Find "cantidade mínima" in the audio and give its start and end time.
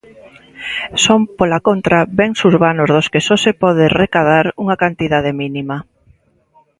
4.83-5.77